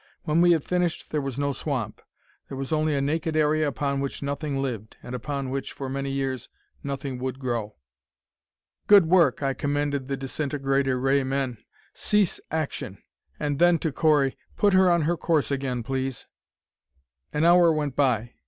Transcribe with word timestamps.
When 0.23 0.41
we 0.41 0.53
had 0.53 0.63
finished 0.63 1.11
there 1.11 1.21
was 1.21 1.37
no 1.37 1.51
swamp: 1.51 2.01
there 2.49 2.57
was 2.57 2.71
only 2.71 2.95
a 2.95 3.01
naked 3.01 3.35
area 3.35 3.67
upon 3.67 3.99
which 3.99 4.23
nothing 4.23 4.59
lived, 4.59 4.97
and 5.03 5.13
upon 5.13 5.51
which, 5.51 5.73
for 5.73 5.89
many 5.89 6.09
years, 6.09 6.49
nothing 6.81 7.19
would 7.19 7.37
grow. 7.37 7.75
"Good 8.87 9.05
work," 9.05 9.43
I 9.43 9.53
commended 9.53 10.07
the 10.07 10.17
disintegrator 10.17 10.99
ray 10.99 11.23
men. 11.23 11.59
"Cease 11.93 12.39
action." 12.49 12.97
And 13.39 13.59
then, 13.59 13.77
to 13.77 13.91
Correy, 13.91 14.35
"Put 14.57 14.73
her 14.73 14.89
on 14.89 15.03
her 15.03 15.17
course 15.17 15.51
again, 15.51 15.83
please." 15.83 16.25
An 17.31 17.45
hour 17.45 17.71
went 17.71 17.95
by. 17.95 18.31